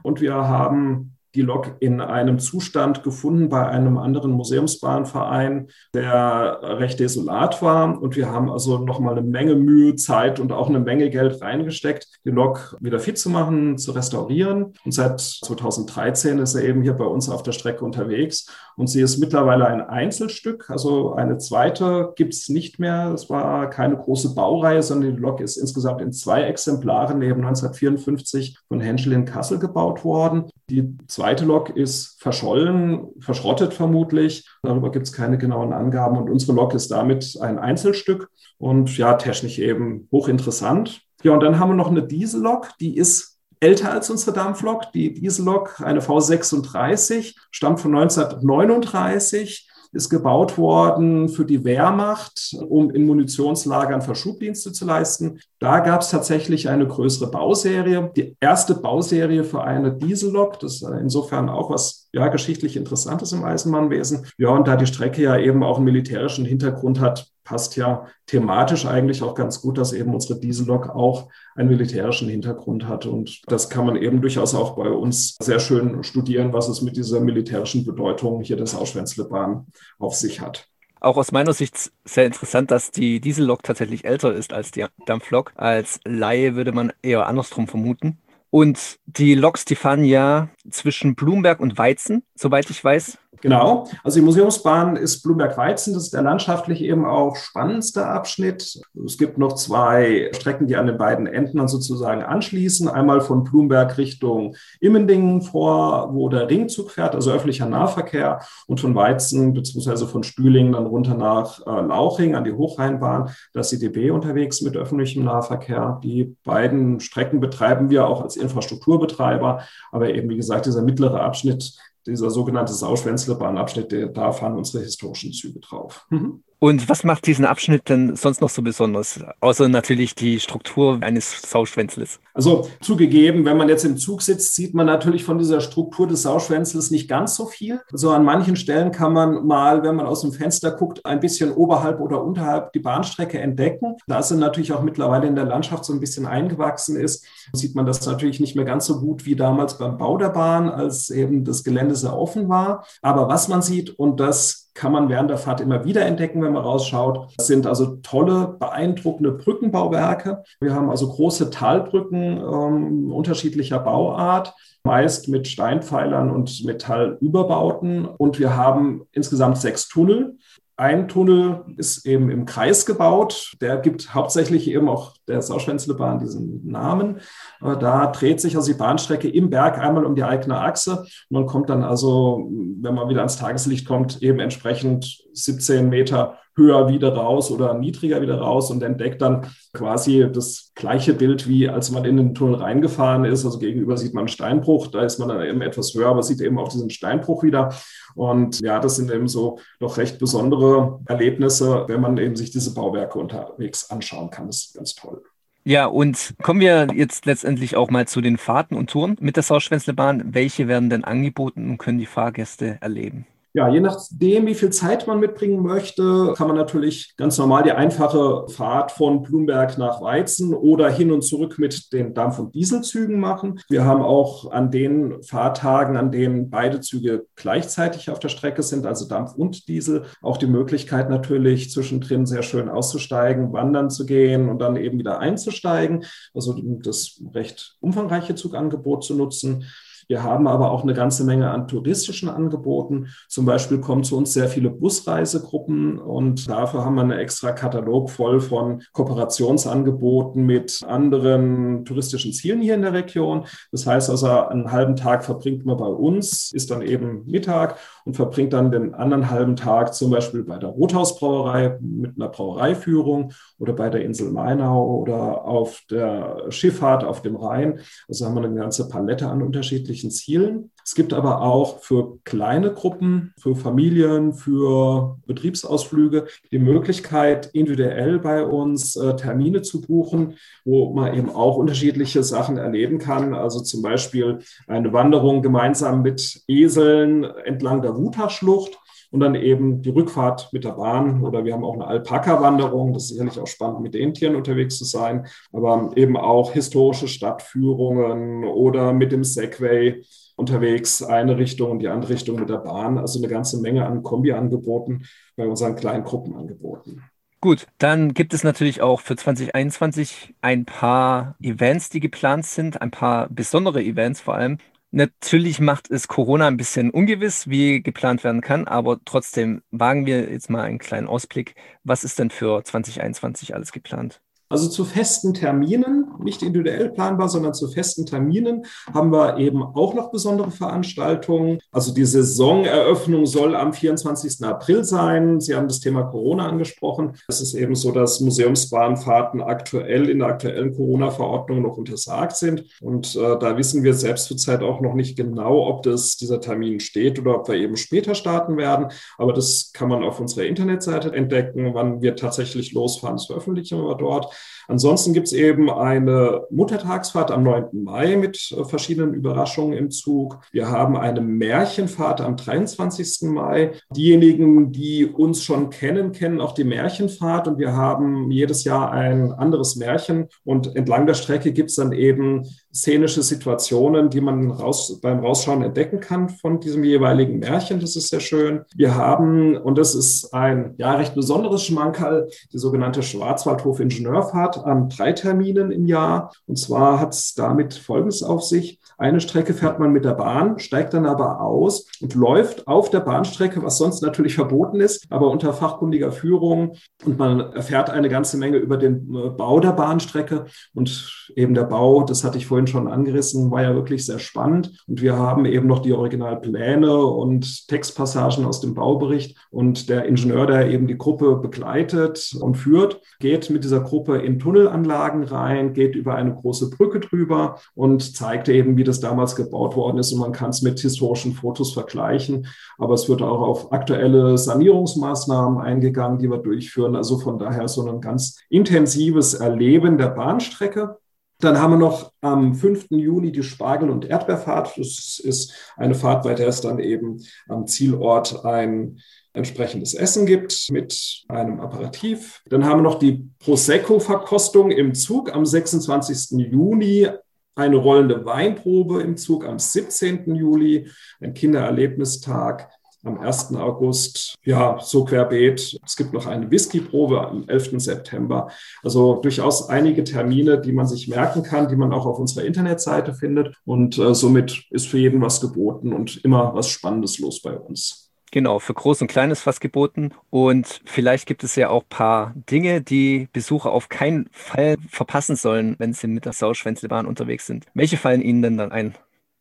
Und 0.03 0.21
wir 0.21 0.35
haben 0.35 1.17
die 1.35 1.43
Lok 1.43 1.77
in 1.81 2.01
einem 2.01 2.39
Zustand 2.39 3.03
gefunden 3.03 3.49
bei 3.49 3.67
einem 3.67 3.99
anderen 3.99 4.33
Museumsbahnverein, 4.33 5.69
der 5.95 6.61
recht 6.63 7.01
desolat 7.01 7.63
war. 7.63 8.01
Und 8.01 8.17
wir 8.17 8.31
haben 8.31 8.51
also 8.51 8.79
nochmal 8.79 9.17
eine 9.17 9.27
Menge 9.27 9.55
Mühe, 9.55 9.97
Zeit 9.97 10.41
und 10.41 10.53
auch 10.53 10.69
eine 10.69 10.81
Menge 10.81 11.11
Geld 11.11 11.41
reingesteckt, 11.41 12.09
die 12.25 12.31
Lok 12.31 12.77
wieder 12.81 12.99
fit 12.99 13.19
zu 13.19 13.31
machen, 13.31 13.79
zu 13.79 13.93
restaurieren. 13.93 14.75
Und 14.85 14.93
seit 14.93 15.21
2013 15.21 16.39
ist 16.39 16.55
er 16.55 16.65
eben 16.65 16.83
hier 16.83 16.95
bei 16.95 17.05
uns 17.05 17.29
auf 17.29 17.43
der 17.43 17.53
Strecke 17.53 17.85
unterwegs. 17.85 18.47
Und 18.77 18.89
sie 18.89 19.01
ist 19.01 19.19
mittlerweile 19.19 19.67
ein 19.67 19.81
Einzelstück. 19.81 20.71
Also 20.71 21.13
eine 21.15 21.39
zweite 21.39 22.13
gibt 22.17 22.35
es 22.35 22.49
nicht 22.49 22.79
mehr. 22.79 23.13
Es 23.15 23.31
war 23.31 23.69
keine 23.71 23.97
große 23.97 24.35
Baureihe, 24.35 24.83
sondern 24.83 25.15
die 25.15 25.21
Lok 25.21 25.41
ist 25.41 25.57
insgesamt 25.57 26.01
in 26.01 26.13
zwei 26.13 26.43
Exemplaren 26.43 27.19
neben 27.19 27.45
1954 27.45 28.59
von 28.69 28.81
Henschel 28.81 29.13
in 29.13 29.25
Kassel 29.25 29.59
gebaut 29.59 30.05
worden. 30.05 30.45
Die 30.71 30.97
zweite 31.23 31.45
Lok 31.45 31.71
ist 31.71 32.21
verschollen, 32.21 33.07
verschrottet 33.21 33.75
vermutlich. 33.75 34.45
Darüber 34.65 34.91
gibt 34.91 35.07
es 35.07 35.13
keine 35.13 35.39
genauen 35.39 35.73
Angaben. 35.73 36.17
Und 36.17 36.29
unsere 36.29 36.53
Lok 36.53 36.75
ist 36.75 36.91
damit 36.91 37.39
ein 37.41 37.61
Einzelstück 37.61 38.29
und 38.59 38.99
ja, 38.99 39.15
technisch 39.15 39.61
eben 39.61 40.09
hochinteressant. 40.11 41.03
Ja, 41.23 41.31
und 41.33 41.41
dann 41.41 41.61
haben 41.61 41.71
wir 41.71 41.77
noch 41.77 41.93
eine 41.93 42.03
Diesellok, 42.03 42.71
die 42.81 42.97
ist 42.97 43.39
älter 43.61 43.93
als 43.93 44.11
unsere 44.11 44.33
Dampflok. 44.33 44.91
Die 44.91 45.15
Diesellok, 45.15 45.81
eine 45.81 46.01
V36, 46.01 47.37
stammt 47.53 47.79
von 47.79 47.95
1939 47.95 49.71
ist 49.93 50.09
gebaut 50.09 50.57
worden 50.57 51.29
für 51.29 51.45
die 51.45 51.65
Wehrmacht, 51.65 52.57
um 52.69 52.91
in 52.91 53.07
Munitionslagern 53.07 54.01
Verschubdienste 54.01 54.73
zu 54.73 54.87
leisten. 54.87 55.41
Da 55.59 55.81
gab 55.81 56.01
es 56.01 56.11
tatsächlich 56.11 56.69
eine 56.69 56.87
größere 56.87 57.31
Bauserie, 57.31 58.11
die 58.17 58.37
erste 58.41 58.75
Bauserie 58.75 59.45
für 59.45 59.63
eine 59.63 59.93
Diesellok. 59.93 60.59
Das 60.61 60.77
ist 60.77 60.83
insofern 60.83 61.49
auch 61.49 61.71
was 61.71 62.09
ja, 62.13 62.29
geschichtlich 62.29 62.77
Interessantes 62.77 63.33
im 63.33 63.45
Eisenbahnwesen. 63.45 64.27
Ja, 64.39 64.49
und 64.51 64.67
da 64.67 64.77
die 64.77 64.87
Strecke 64.87 65.23
ja 65.23 65.37
eben 65.37 65.63
auch 65.63 65.77
einen 65.77 65.85
militärischen 65.85 66.45
Hintergrund 66.45 67.01
hat, 67.01 67.32
passt 67.45 67.77
ja 67.77 68.07
thematisch 68.27 68.87
eigentlich 68.87 69.23
auch 69.23 69.35
ganz 69.35 69.61
gut, 69.61 69.79
dass 69.79 69.93
eben 69.93 70.15
unsere 70.15 70.39
Diesellok 70.39 70.91
auch 70.91 71.29
einen 71.55 71.69
militärischen 71.69 72.29
Hintergrund 72.29 72.89
hat. 72.89 73.07
Und 73.07 73.43
das 73.47 73.71
kann 73.71 73.87
man 73.87 73.97
eben 73.97 74.21
durchaus 74.21 74.55
auch 74.55 74.77
bei 74.77 74.89
uns 74.89 75.37
sehr 75.41 75.61
schön 75.61 76.03
studieren, 76.03 76.53
was 76.53 76.69
es 76.69 76.83
mit 76.83 76.97
dieser 76.97 77.21
militärischen 77.21 77.85
Bedeutung 77.85 78.43
hier 78.43 78.57
der 78.57 78.67
Sauschwänzlebahn 78.67 79.67
auf 79.99 80.15
sich 80.15 80.41
hat. 80.41 80.69
Auch 81.01 81.17
aus 81.17 81.33
meiner 81.33 81.53
Sicht 81.53 81.91
sehr 82.05 82.27
interessant, 82.27 82.71
dass 82.71 82.93
die 82.93 83.21
Diesellok 83.21 83.65
tatsächlich 83.65 84.05
älter 84.05 84.33
ist 84.33 84.53
als 84.53 84.71
die 84.71 84.87
Dampflok. 85.07 85.53
Als 85.57 85.99
Laie 86.05 86.55
würde 86.55 86.71
man 86.71 86.93
eher 87.03 87.27
andersrum 87.27 87.67
vermuten. 87.67 88.19
Und 88.51 88.99
die 89.07 89.35
Loks, 89.35 89.65
die 89.65 89.75
fahren 89.75 90.05
ja 90.05 90.49
zwischen 90.71 91.15
Blumberg 91.15 91.59
und 91.59 91.79
Weizen, 91.79 92.23
soweit 92.35 92.71
ich 92.71 92.85
weiß. 92.85 93.19
Genau. 93.43 93.89
Also 94.05 94.21
die 94.21 94.25
Museumsbahn 94.25 94.95
ist 94.95 95.23
Blumberg-Weizen. 95.25 95.93
Das 95.95 96.05
ist 96.05 96.15
der 96.15 96.23
landschaftlich 96.23 96.81
eben 96.81 97.05
auch 97.05 97.35
spannendste 97.35 98.07
Abschnitt. 98.07 98.81
Es 99.05 99.19
gibt 99.19 99.37
noch 99.37 99.55
zwei 99.55 100.31
Strecken, 100.33 100.69
die 100.69 100.77
an 100.77 100.87
den 100.87 100.97
beiden 100.97 101.27
Enden 101.27 101.57
dann 101.57 101.67
sozusagen 101.67 102.23
anschließen. 102.23 102.87
Einmal 102.89 103.21
von 103.21 103.43
Blumberg 103.43 103.99
Richtung 103.99 104.55
Immendingen 104.79 105.43
vor, 105.43 106.15
wo 106.15 106.29
der 106.29 106.49
Ringzug 106.49 106.93
fährt, 106.93 107.17
also 107.17 107.33
öffentlicher 107.33 107.67
Nahverkehr. 107.67 108.43
Und 108.69 108.79
von 108.79 108.95
Weizen 108.95 109.55
beziehungsweise 109.55 110.07
von 110.07 110.23
Stühlingen 110.23 110.73
dann 110.73 110.87
runter 110.87 111.15
nach 111.15 111.67
äh, 111.67 111.81
Lauching 111.81 112.37
an 112.37 112.45
die 112.45 112.53
Hochrheinbahn. 112.53 113.31
Da 113.53 113.61
ist 113.61 113.73
die 113.73 113.81
DB 113.81 114.13
unterwegs 114.13 114.63
mit 114.63 114.77
öffentlichem 114.77 115.25
Nahverkehr. 115.25 115.99
Die 116.05 116.37
beiden 116.45 117.01
Strecken 117.01 117.41
betreiben 117.41 117.91
wir 117.91 118.07
auch 118.07 118.23
als 118.23 118.37
Infrastrukturbetreiber. 118.37 119.63
Aber 119.91 120.15
eben, 120.15 120.29
wie 120.29 120.37
gesagt, 120.37 120.67
dieser 120.67 120.83
mittlere 120.83 121.21
Abschnitt 121.21 121.77
dieser 122.07 122.31
sogenannte 122.31 122.73
Sauschwänzle-Bahnabschnitt, 122.73 124.17
da 124.17 124.33
fahren 124.33 124.57
unsere 124.57 124.83
historischen 124.85 125.33
Züge 125.33 125.61
drauf. 125.61 126.07
Mhm. 126.11 126.43
Und 126.63 126.89
was 126.89 127.03
macht 127.03 127.27
diesen 127.27 127.45
Abschnitt 127.45 127.89
denn 127.89 128.15
sonst 128.15 128.41
noch 128.41 128.49
so 128.49 128.63
besonders? 128.63 129.19
Außer 129.41 129.69
natürlich 129.69 130.15
die 130.15 130.39
Struktur 130.39 130.99
eines 131.01 131.43
Sauschwänzles. 131.43 132.21
Also 132.35 132.69
zugegeben, 132.81 133.45
wenn 133.45 133.57
man 133.57 133.69
jetzt 133.69 133.85
im 133.85 133.97
Zug 133.97 134.23
sitzt, 134.23 134.55
sieht 134.55 134.73
man 134.73 134.87
natürlich 134.87 135.25
von 135.25 135.39
dieser 135.39 135.61
Struktur 135.61 136.07
des 136.07 136.23
Sauschwänzles 136.23 136.93
nicht 136.93 137.09
ganz 137.09 137.35
so 137.35 137.47
viel. 137.47 137.81
Also 137.91 138.13
an 138.13 138.25
manchen 138.25 138.55
Stellen 138.55 138.93
kann 138.93 139.13
man 139.13 139.45
mal, 139.45 139.83
wenn 139.83 139.97
man 139.97 140.07
aus 140.07 140.21
dem 140.21 140.31
Fenster 140.31 140.71
guckt, 140.71 141.05
ein 141.05 141.19
bisschen 141.19 141.51
oberhalb 141.51 141.99
oder 141.99 142.23
unterhalb 142.23 142.73
die 142.75 142.79
Bahnstrecke 142.79 143.41
entdecken. 143.41 143.97
Da 144.07 144.23
sie 144.23 144.37
natürlich 144.37 144.73
auch 144.73 144.85
mittlerweile 144.85 145.27
in 145.27 145.35
der 145.35 145.47
Landschaft 145.47 145.85
so 145.85 145.93
ein 145.93 145.99
bisschen 145.99 146.27
eingewachsen 146.27 146.95
ist, 146.95 147.27
sieht 147.53 147.75
man 147.75 147.87
das 147.87 148.07
natürlich 148.07 148.39
nicht 148.39 148.55
mehr 148.55 148.65
ganz 148.65 148.87
so 148.87 149.01
gut 149.01 149.27
wie 149.27 149.35
damals 149.35 149.79
beim 149.79 149.99
Bau 149.99 150.17
der 150.17 150.31
Bahn, 150.31 150.69
als 150.69 151.11
eben 151.11 151.43
das 151.43 151.65
Gelände 151.65 151.97
sehr 151.97 152.17
offen 152.17 152.49
war. 152.49 152.87
Aber 153.03 153.27
was 153.27 153.49
man 153.49 153.63
sieht, 153.63 153.91
und 153.99 154.21
das 154.21 154.62
kann 154.75 154.93
man 154.93 155.09
während 155.09 155.31
der 155.31 155.39
Fahrt 155.39 155.61
immer 155.61 155.85
wieder 155.85 156.07
entdecken, 156.07 156.43
wenn 156.43 156.53
man 156.53 156.63
rausschaut. 156.63 157.33
Das 157.37 157.47
sind 157.47 157.67
also 157.67 157.97
tolle, 158.03 158.57
beeindruckende 158.59 159.33
Brückenbauwerke. 159.33 160.43
Wir 160.61 160.75
haben 160.75 160.91
also 160.91 161.09
große 161.09 161.51
Talbrücken 161.51 162.39
ähm, 162.39 163.13
unterschiedlicher 163.13 163.79
Bauart, 163.79 164.55
meist 164.85 165.29
mit 165.29 165.47
Steinpfeilern 165.47 166.31
und 166.31 166.65
Metallüberbauten. 166.65 168.07
Und 168.07 168.39
wir 168.39 168.57
haben 168.57 169.03
insgesamt 169.13 169.59
sechs 169.59 169.89
Tunnel. 169.89 170.39
Ein 170.83 171.07
Tunnel 171.07 171.65
ist 171.77 172.05
eben 172.07 172.29
im 172.29 172.45
Kreis 172.45 172.87
gebaut. 172.87 173.53
Der 173.61 173.77
gibt 173.77 174.17
hauptsächlich 174.17 174.69
eben 174.69 174.89
auch 174.89 175.15
der 175.29 175.41
Sauschwänzlebahn 175.41 176.19
diesen 176.19 176.67
Namen. 176.67 177.21
Da 177.61 178.07
dreht 178.07 178.41
sich 178.41 178.57
also 178.57 178.73
die 178.73 178.79
Bahnstrecke 178.79 179.29
im 179.29 179.49
Berg 179.49 179.79
einmal 179.79 180.05
um 180.05 180.17
die 180.17 180.25
eigene 180.25 180.59
Achse. 180.59 181.07
Man 181.31 181.47
kommt 181.47 181.71
dann 181.71 181.85
also, 181.85 182.51
wenn 182.81 182.97
man 182.97 183.09
wieder 183.09 183.21
ans 183.21 183.37
Tageslicht 183.37 183.87
kommt, 183.87 184.25
eben 184.25 184.41
entsprechend 184.41 185.23
17 185.35 185.89
Meter 185.89 186.39
höher 186.55 186.89
wieder 186.89 187.15
raus 187.15 187.51
oder 187.51 187.75
niedriger 187.75 188.21
wieder 188.21 188.39
raus 188.39 188.71
und 188.71 188.83
entdeckt 188.83 189.23
dann 189.23 189.47
quasi 189.73 190.27
das 190.31 190.73
gleiche 190.75 191.15
Bild, 191.15 191.49
wie 191.49 191.69
als 191.69 191.91
man 191.91 192.05
in 192.05 192.17
den 192.17 192.35
Tunnel 192.35 192.57
reingefahren 192.57 193.25
ist. 193.25 193.45
Also 193.45 193.59
gegenüber 193.59 193.97
sieht 193.97 194.15
man 194.15 194.23
einen 194.23 194.29
Steinbruch, 194.29 194.89
da 194.89 195.03
ist 195.03 195.19
man 195.19 195.29
dann 195.29 195.43
eben 195.43 195.63
etwas 195.63 195.95
höher, 195.95 196.09
aber 196.09 196.23
sieht 196.23 196.41
eben 196.41 196.59
auch 196.59 196.69
diesen 196.69 196.91
Steinbruch 196.91 197.43
wieder. 197.43 197.75
Und 198.15 198.61
ja, 198.61 198.81
das 198.81 198.97
sind 198.97 199.11
eben 199.11 199.29
so 199.29 199.59
doch 199.81 199.97
recht 199.97 200.19
besondere 200.19 201.01
Erlebnisse, 201.07 201.85
wenn 201.89 202.01
man 202.01 202.19
eben 202.19 202.37
sich 202.37 202.51
diese 202.51 202.75
Bauwerke 202.75 203.19
unterwegs 203.19 203.91
anschauen 203.91 204.31
kann. 204.31 204.47
Das 204.47 204.67
ist 204.67 204.75
ganz 204.75 204.95
toll. 204.95 205.23
Ja, 205.65 205.87
und 205.87 206.35
kommen 206.43 206.61
wir 206.61 206.89
jetzt 206.93 207.25
letztendlich 207.25 207.77
auch 207.77 207.89
mal 207.89 208.09
zu 208.09 208.21
den 208.21 208.37
Fahrten 208.37 208.75
und 208.75 208.91
Touren 208.91 209.17
mit 209.21 209.37
der 209.37 209.45
Sauschwänzlebahn. 209.45 210.35
Welche 210.35 210.67
werden 210.67 210.91
denn 210.91 211.05
angeboten 211.05 211.71
und 211.71 211.79
können 211.79 211.99
die 211.99 212.07
Fahrgäste 212.07 212.79
erleben? 212.81 213.27
Ja, 213.55 213.69
je 213.69 213.81
nachdem, 213.81 214.47
wie 214.47 214.55
viel 214.55 214.71
Zeit 214.71 215.07
man 215.07 215.21
mitbringen 215.21 215.63
möchte, 215.63 216.33
kann 216.39 216.49
man 216.49 216.57
natürlich 216.57 217.15
ganz 217.19 217.37
normal 217.37 217.63
die 217.63 217.73
einfache 217.73 218.47
Fahrt 218.49 218.93
von 218.93 219.23
Blumberg 219.23 219.77
nach 219.77 220.01
Weizen 220.01 220.55
oder 220.55 220.89
hin 220.89 221.13
und 221.13 221.21
zurück 221.21 221.59
mit 221.59 221.93
den 221.93 222.15
Dampf- 222.15 222.39
und 222.39 222.55
Dieselzügen 222.55 223.21
machen. 223.21 223.61
Wir 223.69 223.85
haben 223.85 224.01
auch 224.01 224.51
an 224.51 224.71
den 224.71 225.23
Fahrtagen, 225.23 225.99
an 225.99 226.11
denen 226.11 226.49
beide 226.49 226.81
Züge 226.81 227.27
gleichzeitig 227.37 228.09
auf 228.09 228.19
der 228.19 228.31
Strecke 228.31 228.63
sind, 228.63 228.87
also 228.87 229.07
Dampf 229.07 229.35
und 229.35 229.69
Diesel, 229.69 230.05
auch 230.23 230.39
die 230.39 230.47
Möglichkeit 230.47 231.11
natürlich 231.11 231.71
zwischendrin 231.71 232.25
sehr 232.25 232.43
schön 232.43 232.71
auszusteigen, 232.71 233.53
wandern 233.53 233.91
zu 233.91 234.07
gehen 234.07 234.49
und 234.49 234.61
dann 234.61 234.77
eben 234.77 234.99
wieder 234.99 235.19
einzusteigen. 235.19 236.07
Also 236.33 236.59
das 236.83 237.21
recht 237.35 237.77
umfangreiche 237.81 238.35
Zugangebot 238.35 239.05
zu 239.05 239.15
nutzen. 239.15 239.67
Wir 240.09 240.23
haben 240.23 240.47
aber 240.47 240.71
auch 240.71 240.83
eine 240.83 240.95
ganze 240.95 241.25
Menge 241.25 241.51
an 241.51 241.69
touristischen 241.69 242.29
Angeboten. 242.29 243.09
Zum 243.29 243.45
Beispiel 243.45 243.79
kommen 243.79 244.05
zu 244.05 244.17
uns 244.17 244.33
sehr 244.33 244.49
viele 244.49 244.71
Busreisegruppen 244.71 245.99
und 245.99 246.49
dafür 246.49 246.85
haben 246.85 246.95
wir 246.95 247.03
einen 247.03 247.13
extra 247.13 247.53
Katalog 247.53 248.11
voll 248.11 248.41
von 248.41 248.83
Kooperationsangeboten 248.93 250.45
mit 250.45 250.81
anderen 250.87 251.85
touristischen 251.85 252.33
Zielen 252.33 252.61
hier 252.61 252.75
in 252.75 252.83
der 252.83 252.93
Region. 252.93 253.45
Das 253.71 253.87
heißt 253.87 254.11
also, 254.11 254.29
einen 254.29 254.73
halben 254.73 254.97
Tag 254.97 255.25
verbringt 255.25 255.65
man 255.65 255.77
bei 255.77 255.87
uns, 255.87 256.53
ist 256.53 256.71
dann 256.71 256.83
eben 256.83 257.25
Mittag 257.27 257.79
und 258.05 258.15
verbringt 258.15 258.53
dann 258.53 258.71
den 258.71 258.95
anderen 258.95 259.31
halben 259.31 259.57
Tag 259.57 259.95
zum 259.95 260.11
Beispiel 260.11 260.43
bei 260.45 260.59
der 260.59 260.71
Rothausbrauerei 260.71 261.79
mit 261.81 262.17
einer 262.17 262.29
Brauereiführung 262.29 263.33
oder 263.59 263.73
bei 263.73 263.91
der 263.91 264.05
Insel 264.05 264.31
Mainau 264.31 265.01
oder 265.01 265.45
auf 265.45 265.83
der 265.91 266.51
Schifffahrt 266.51 267.05
auf 267.05 267.23
dem 267.23 267.37
Rhein. 267.37 267.81
Also 268.09 268.27
haben 268.27 268.35
wir 268.35 268.45
eine 268.45 268.55
ganze 268.55 268.89
Palette 268.89 269.29
an 269.29 269.43
unterschiedlichen 269.43 269.92
Zielen. 270.11 270.71
Es 270.85 270.95
gibt 270.95 271.13
aber 271.13 271.43
auch 271.43 271.81
für 271.81 272.19
kleine 272.25 272.73
Gruppen, 272.73 273.33
für 273.39 273.55
Familien, 273.55 274.33
für 274.33 275.19
Betriebsausflüge 275.27 276.27
die 276.51 276.59
Möglichkeit, 276.59 277.51
individuell 277.53 278.19
bei 278.19 278.45
uns 278.45 278.97
äh, 278.97 279.15
Termine 279.17 279.63
zu 279.63 279.81
buchen, 279.81 280.35
wo 280.65 280.93
man 280.93 281.15
eben 281.15 281.31
auch 281.31 281.57
unterschiedliche 281.57 282.23
Sachen 282.25 282.57
erleben 282.57 282.99
kann. 282.99 283.35
Also 283.35 283.61
zum 283.61 283.83
Beispiel 283.83 284.41
eine 284.67 284.93
Wanderung 284.93 285.43
gemeinsam 285.43 286.03
mit 286.03 286.43
Eseln 286.49 287.25
entlang 287.25 287.83
der 287.83 287.97
Wutachschlucht 287.97 288.82
und 289.13 289.21
dann 289.21 289.35
eben 289.35 289.83
die 289.83 289.91
Rückfahrt 289.91 290.53
mit 290.53 290.65
der 290.65 290.73
Bahn 290.73 291.23
oder 291.23 291.45
wir 291.45 291.53
haben 291.53 291.65
auch 291.65 291.75
eine 291.75 291.87
Alpaka-Wanderung. 291.87 292.95
Das 292.95 293.05
ist 293.05 293.11
sicherlich 293.11 293.39
auch 293.39 293.47
spannend, 293.47 293.83
mit 293.83 293.95
den 293.95 294.15
Tieren 294.15 294.35
unterwegs 294.35 294.79
zu 294.79 294.85
sein, 294.85 295.27
aber 295.53 295.93
eben 295.97 296.17
auch 296.17 296.53
historische 296.53 297.09
Stadtführungen 297.09 298.45
oder 298.45 298.95
mit 298.95 299.13
dem 299.13 299.23
Segway 299.23 300.03
unterwegs, 300.37 301.03
eine 301.03 301.37
Richtung 301.37 301.71
und 301.73 301.79
die 301.81 301.89
andere 301.89 302.15
Richtung 302.15 302.41
mit 302.41 302.49
der 302.49 302.59
Bahn. 302.59 302.97
Also 302.97 303.19
eine 303.19 303.29
ganze 303.29 303.61
Menge 303.61 303.87
an 303.87 304.03
Kombi-Angeboten 304.03 305.05
bei 305.37 305.47
unseren 305.47 305.77
kleinen 305.77 306.05
Gruppenangeboten. 306.05 307.03
Gut, 307.43 307.67
dann 307.79 308.15
gibt 308.15 308.33
es 308.35 308.45
natürlich 308.45 308.81
auch 308.81 309.01
für 309.01 309.17
2021 309.17 310.35
ein 310.41 310.65
paar 310.65 311.35
Events, 311.43 311.91
die 311.91 312.01
geplant 312.01 312.47
sind, 312.47 312.81
ein 312.81 312.93
paar 312.93 313.29
besondere 313.29 313.83
Events 313.83 314.21
vor 314.21 314.35
allem. 314.35 314.59
Natürlich 314.95 315.59
macht 315.59 315.91
es 315.91 316.07
Corona 316.07 316.47
ein 316.49 316.59
bisschen 316.59 316.91
ungewiss, 316.91 317.49
wie 317.49 317.83
geplant 317.83 318.25
werden 318.25 318.43
kann, 318.43 318.67
aber 318.69 319.01
trotzdem 319.07 319.63
wagen 319.71 320.05
wir 320.05 320.31
jetzt 320.31 320.51
mal 320.51 320.63
einen 320.65 320.79
kleinen 320.79 321.09
Ausblick. 321.09 321.55
Was 321.83 322.05
ist 322.05 322.19
denn 322.19 322.29
für 322.31 322.63
2021 322.63 323.55
alles 323.55 323.73
geplant? 323.73 324.21
Also 324.53 324.69
zu 324.69 324.85
festen 324.85 325.33
Terminen, 325.33 326.09
nicht 326.23 326.43
individuell 326.43 326.91
planbar, 326.91 327.31
sondern 327.31 327.55
zu 327.55 327.69
festen 327.69 328.05
Terminen 328.05 328.67
haben 328.93 329.11
wir 329.11 329.39
eben 329.39 329.63
auch 329.63 329.95
noch 329.95 330.11
besondere 330.11 330.51
Veranstaltungen. 330.51 331.59
Also 331.71 331.95
die 331.95 332.05
Saisoneröffnung 332.05 333.25
soll 333.25 333.57
am 333.57 333.73
24. 333.73 334.45
April 334.45 334.85
sein. 334.85 335.41
Sie 335.41 335.55
haben 335.55 335.69
das 335.69 335.81
Thema 335.81 336.03
Corona 336.03 336.51
angesprochen. 336.51 337.15
Es 337.29 337.41
ist 337.41 337.55
eben 337.55 337.75
so, 337.75 337.93
dass 337.93 338.21
Museumsbahnfahrten 338.21 339.41
aktuell 339.41 340.11
in 340.11 340.19
der 340.19 340.29
aktuellen 340.29 340.77
Corona-Verordnung 340.77 341.63
noch 341.63 341.79
untersagt 341.79 342.37
sind. 342.37 342.65
Und 342.83 343.17
äh, 343.17 343.39
da 343.39 343.57
wissen 343.57 343.83
wir 343.83 343.95
selbst 343.95 344.27
zurzeit 344.27 344.63
auch 344.63 344.83
noch 344.83 344.93
nicht 344.93 345.17
genau, 345.17 345.67
ob 345.67 345.83
das 345.83 346.19
dieser 346.19 346.43
Termin 346.43 346.79
steht 346.79 347.19
oder 347.19 347.37
ob 347.37 347.49
wir 347.49 347.55
eben 347.55 347.79
später 347.79 348.15
starten 348.15 348.59
werden. 348.59 348.89
Aber 349.17 349.33
das 349.33 349.71
kann 349.73 349.89
man 349.89 350.05
auf 350.05 350.21
unserer 350.21 350.45
Internetseite 350.45 351.11
entdecken, 351.11 351.73
wann 351.73 352.03
wir 352.03 352.17
tatsächlich 352.17 352.75
losfahren. 352.75 353.17
Das 353.17 353.25
veröffentlichen 353.25 353.83
wir 353.83 353.95
dort. 353.95 354.27
Ansonsten 354.69 355.13
gibt 355.13 355.27
es 355.27 355.33
eben 355.33 355.71
eine 355.71 356.47
Muttertagsfahrt 356.51 357.31
am 357.31 357.43
9. 357.43 357.85
Mai 357.85 358.17
mit 358.17 358.53
äh, 358.53 358.65
verschiedenen 358.65 359.15
Überraschungen 359.15 359.77
im 359.77 359.91
Zug. 359.91 360.39
Wir 360.53 360.71
haben 360.71 360.97
eine 360.97 361.21
Märchenfahrt 361.21 362.21
am 362.21 362.37
23. 362.37 363.29
Mai. 363.31 363.73
Diejenigen, 363.95 364.73
die 364.73 365.07
uns 365.07 365.43
schon 365.43 365.71
kennen, 365.71 366.13
kennen 366.13 366.41
auch 366.41 366.53
die 366.53 366.65
Märchenfahrt 366.65 367.49
und 367.49 367.59
wir 367.59 367.75
haben 367.75 368.31
jedes 368.31 368.65
Jahr 368.65 368.93
ein 368.93 369.33
anderes 369.33 369.77
Märchen 369.77 370.29
und 370.45 370.75
entlang 370.77 371.07
der 371.07 371.15
Strecke 371.15 371.53
gibt 371.53 371.71
es 371.71 371.77
dann 371.77 371.93
eben 371.93 372.45
szenische 372.73 373.23
Situationen, 373.23 374.11
die 374.11 374.21
man 374.21 374.51
raus, 374.51 375.01
beim 375.03 375.21
Rausschauen 375.21 375.63
entdecken 375.63 376.01
kann 376.01 376.29
von 376.29 376.61
diesem 376.61 376.85
jeweiligen 376.85 377.39
Märchen. 377.39 377.81
Das 377.81 377.97
ist 377.97 378.09
sehr 378.09 378.21
schön. 378.21 378.63
Wir 378.75 378.95
haben, 378.95 379.57
und 379.57 379.77
das 379.77 379.95
ist 379.95 380.33
ein 380.33 380.75
ja 380.79 380.95
recht 380.95 381.15
besonderes 381.15 381.65
Schmankerl, 381.65 382.29
die 382.53 382.59
sogenannte 382.59 383.03
Schwarzwaldhof-Ingenieurfahrt 383.03 384.32
an 384.35 384.89
drei 384.89 385.13
Terminen 385.13 385.71
im 385.71 385.87
Jahr. 385.87 386.33
Und 386.47 386.59
zwar 386.59 387.01
hat 387.01 387.13
es 387.15 387.35
damit 387.35 387.75
Folgendes 387.75 388.23
auf 388.23 388.43
sich. 388.43 388.81
Eine 388.99 389.21
Strecke 389.21 389.55
fährt 389.55 389.81
man 389.81 389.93
mit 389.93 390.05
der 390.05 390.15
Bahn, 390.15 390.59
steigt 390.59 390.95
dann 390.95 391.07
aber 391.07 391.41
aus 391.41 391.87
und 392.01 392.15
läuft 392.15 392.69
auf 392.69 392.91
der 392.91 393.01
Bahnstrecke, 393.01 393.63
was 393.63 393.79
sonst 393.79 394.03
natürlich 394.03 394.35
verboten 394.35 394.81
ist, 394.81 395.07
aber 395.11 395.31
unter 395.31 395.53
fachkundiger 395.53 396.13
Führung. 396.13 396.77
Und 397.05 397.19
man 397.19 397.41
erfährt 397.41 397.91
eine 397.91 398.09
ganze 398.09 398.37
Menge 398.37 398.59
über 398.59 398.77
den 398.77 399.15
äh, 399.15 399.31
Bau 399.31 399.61
der 399.61 399.73
Bahnstrecke. 399.73 400.47
Und 400.75 401.29
eben 401.35 401.55
der 401.55 401.65
Bau, 401.65 402.05
das 402.05 402.23
hatte 402.23 402.39
ich 402.39 402.47
vorhin 402.47 402.67
schon 402.67 402.87
angerissen, 402.87 403.51
war 403.51 403.63
ja 403.63 403.75
wirklich 403.75 404.07
sehr 404.07 404.19
spannend. 404.19 404.85
Und 404.87 405.03
wir 405.03 405.17
haben 405.19 405.47
eben 405.47 405.67
noch 405.67 405.81
die 405.81 405.93
Originalpläne 405.93 406.97
und 407.05 407.69
Textpassagen 407.69 408.45
aus 408.45 408.61
dem 408.61 408.75
Baubericht. 408.75 409.37
Und 409.51 409.89
der 409.89 410.05
Ingenieur, 410.05 410.47
der 410.47 410.71
eben 410.71 410.87
die 410.87 410.99
Gruppe 410.99 411.37
begleitet 411.37 412.37
und 412.41 412.57
führt, 412.57 413.01
geht 413.19 413.51
mit 413.51 413.65
dieser 413.65 413.81
Gruppe 413.81 414.12
in 414.21 414.39
Tunnelanlagen 414.39 415.25
rein, 415.25 415.73
geht 415.73 415.95
über 415.95 416.15
eine 416.15 416.35
große 416.35 416.71
Brücke 416.71 417.01
drüber 417.01 417.59
und 417.75 418.17
zeigt 418.17 418.49
eben, 418.49 418.77
wie 418.77 418.85
das 418.85 419.01
damals 419.01 419.37
gebaut 419.37 419.77
worden 419.77 419.99
ist. 419.99 420.13
Und 420.13 420.21
man 420.21 420.33
kann 420.33 420.51
es 420.51 420.63
mit 420.63 420.81
historischen 420.81 421.33
Fotos 421.33 421.73
vergleichen. 421.73 422.47
Aber 422.79 422.95
es 422.95 423.09
wird 423.09 423.23
auch 423.23 423.41
auf 423.41 423.73
aktuelle 423.73 424.39
Sanierungsmaßnahmen 424.39 425.61
eingegangen, 425.61 426.19
die 426.19 426.31
wir 426.31 426.39
durchführen. 426.39 426.97
Also 426.97 427.19
von 427.19 427.39
daher 427.39 427.69
so 427.69 427.89
ein 427.89 428.01
ganz 428.01 428.39
intensives 428.49 429.35
Erleben 429.35 429.99
der 429.99 430.09
Bahnstrecke. 430.09 430.99
Dann 431.43 431.61
haben 431.61 431.73
wir 431.73 431.79
noch 431.79 432.13
am 432.21 432.55
5. 432.55 432.87
Juni 432.91 433.33
die 433.33 433.43
Spargel- 433.43 433.91
und 433.91 434.05
Erdbeerfahrt. 434.05 434.79
Das 434.79 435.21
ist 435.23 435.53
eine 435.77 435.97
Fahrt, 435.97 436.23
bei 436.23 436.35
der 436.35 436.47
es 436.47 436.61
dann 436.61 436.79
eben 436.79 437.21
am 437.49 437.67
Zielort 437.67 438.45
ein 438.45 439.01
entsprechendes 439.35 439.95
Essen 439.95 440.27
gibt 440.27 440.69
mit 440.71 441.25
einem 441.29 441.61
Aperitif. 441.61 442.43
Dann 442.47 442.65
haben 442.65 442.79
wir 442.79 442.83
noch 442.83 442.99
die 442.99 443.29
Prosecco-Verkostung 443.39 444.71
im 444.71 444.95
Zug 444.95 445.35
am 445.35 445.47
26. 445.47 446.39
Juni 446.51 447.09
eine 447.55 447.77
rollende 447.77 448.25
Weinprobe 448.25 449.03
im 449.03 449.17
Zug 449.17 449.47
am 449.47 449.59
17. 449.59 450.35
Juli, 450.35 450.89
ein 451.21 451.35
Kindererlebnistag 451.35 452.71
am 453.05 453.19
1. 453.19 453.55
August, 453.57 454.37
ja, 454.45 454.79
so 454.81 455.05
querbeet. 455.05 455.81
Es 455.85 455.97
gibt 455.97 456.13
noch 456.13 456.27
eine 456.27 456.51
Whiskyprobe 456.51 457.27
am 457.27 457.49
11. 457.49 457.73
September. 457.83 458.49
Also 458.83 459.17
durchaus 459.21 459.69
einige 459.69 460.05
Termine, 460.05 460.61
die 460.61 460.73
man 460.73 460.87
sich 460.87 461.09
merken 461.09 461.43
kann, 461.43 461.69
die 461.69 461.77
man 461.77 461.93
auch 461.93 462.07
auf 462.07 462.19
unserer 462.19 462.45
Internetseite 462.45 463.13
findet. 463.13 463.57
Und 463.65 463.99
äh, 463.99 464.15
somit 464.15 464.65
ist 464.71 464.87
für 464.87 464.99
jeden 464.99 465.21
was 465.21 465.41
geboten 465.41 465.93
und 465.93 466.25
immer 466.25 466.55
was 466.55 466.69
Spannendes 466.69 467.19
los 467.19 467.43
bei 467.43 467.59
uns. 467.59 468.12
Genau, 468.33 468.61
für 468.61 468.73
Groß 468.73 469.03
und 469.03 469.09
Kleines 469.09 469.47
was 469.47 469.61
geboten. 469.61 470.13
Und 470.31 470.81
vielleicht 470.87 471.27
gibt 471.27 471.45
es 471.45 471.55
ja 471.55 471.69
auch 471.69 471.83
ein 471.83 471.89
paar 471.91 472.33
Dinge, 472.51 472.81
die 472.81 473.29
Besucher 473.35 473.71
auf 473.71 473.91
keinen 473.91 474.31
Fall 474.33 474.79
verpassen 474.89 475.37
sollen, 475.37 475.77
wenn 475.79 475.93
sie 475.93 476.07
mit 476.07 476.25
der 476.25 476.33
Sauschwänzlebahn 476.33 477.05
unterwegs 477.05 477.47
sind. 477.47 477.67
Welche 477.75 477.99
fallen 477.99 478.23
Ihnen 478.23 478.41
denn 478.41 478.57
dann 478.57 478.73
ein? 478.73 478.95